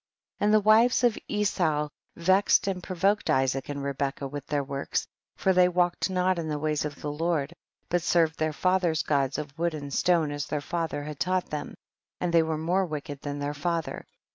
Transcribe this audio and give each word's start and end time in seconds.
14. 0.39 0.45
And 0.47 0.53
the 0.55 0.65
wives 0.67 1.03
of 1.03 1.15
Esau 1.27 1.87
vexed 2.15 2.65
and 2.65 2.81
provoked 2.81 3.29
Isaac 3.29 3.69
and 3.69 3.83
Rebecca 3.83 4.27
with 4.27 4.47
their 4.47 4.63
works, 4.63 5.05
for 5.35 5.53
they 5.53 5.69
walked 5.69 6.09
not 6.09 6.39
in 6.39 6.47
the 6.49 6.57
ways 6.57 6.85
of 6.85 7.01
the 7.01 7.11
Lord, 7.11 7.53
but 7.87 8.01
served 8.01 8.39
their 8.39 8.51
father's 8.51 9.03
gods 9.03 9.37
of 9.37 9.55
wood 9.59 9.75
and 9.75 9.93
stone 9.93 10.31
as 10.31 10.47
their 10.47 10.59
father 10.59 11.03
had 11.03 11.19
taught 11.19 11.51
them, 11.51 11.75
and 12.19 12.33
they 12.33 12.41
were 12.41 12.57
more 12.57 12.87
wicked 12.87 13.21
than 13.21 13.37
their 13.37 13.53
father. 13.53 14.07